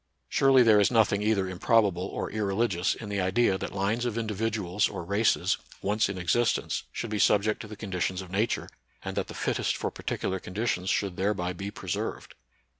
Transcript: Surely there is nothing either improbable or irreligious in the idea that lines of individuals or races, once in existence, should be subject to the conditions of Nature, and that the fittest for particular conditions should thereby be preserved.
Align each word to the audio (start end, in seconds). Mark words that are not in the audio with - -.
Surely 0.29 0.63
there 0.63 0.79
is 0.79 0.89
nothing 0.89 1.21
either 1.21 1.47
improbable 1.47 2.07
or 2.07 2.31
irreligious 2.31 2.95
in 2.95 3.07
the 3.07 3.21
idea 3.21 3.55
that 3.55 3.71
lines 3.71 4.03
of 4.03 4.17
individuals 4.17 4.89
or 4.89 5.03
races, 5.05 5.57
once 5.83 6.09
in 6.09 6.17
existence, 6.17 6.81
should 6.91 7.11
be 7.11 7.19
subject 7.19 7.61
to 7.61 7.67
the 7.67 7.75
conditions 7.75 8.19
of 8.19 8.31
Nature, 8.31 8.67
and 9.05 9.15
that 9.15 9.27
the 9.27 9.35
fittest 9.35 9.75
for 9.77 9.91
particular 9.91 10.39
conditions 10.39 10.89
should 10.89 11.17
thereby 11.17 11.53
be 11.53 11.69
preserved. 11.69 12.33